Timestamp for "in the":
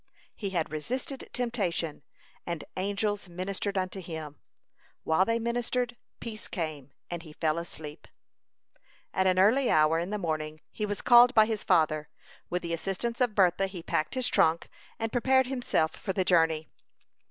9.99-10.17